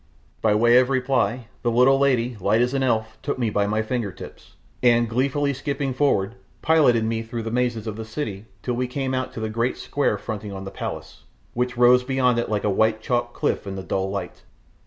By 0.41 0.55
way 0.55 0.77
of 0.79 0.89
reply, 0.89 1.45
the 1.61 1.69
little 1.69 1.99
lady, 1.99 2.35
light 2.39 2.59
as 2.59 2.73
an 2.73 2.81
elf, 2.81 3.19
took 3.21 3.37
me 3.37 3.51
by 3.51 3.67
the 3.67 3.83
fingertips, 3.87 4.55
and, 4.81 5.07
gleefully 5.07 5.53
skipping 5.53 5.93
forward, 5.93 6.33
piloted 6.63 7.05
me 7.05 7.21
through 7.21 7.43
the 7.43 7.51
mazes 7.51 7.85
of 7.85 7.97
her 7.97 8.03
city 8.03 8.45
until 8.63 8.73
we 8.73 8.87
came 8.87 9.13
out 9.13 9.27
into 9.27 9.39
the 9.41 9.47
great 9.51 9.77
square 9.77 10.17
fronting 10.17 10.51
on 10.53 10.63
the 10.65 10.71
palace, 10.71 11.25
which 11.53 11.77
rose 11.77 12.03
beyond 12.03 12.39
it 12.39 12.49
like 12.49 12.63
a 12.63 12.67
white 12.71 12.99
chalk 12.99 13.31
cliff 13.35 13.67
in 13.67 13.75
the 13.75 13.83
dull 13.83 14.09
light. 14.09 14.41